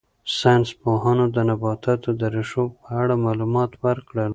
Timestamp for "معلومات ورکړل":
3.25-4.29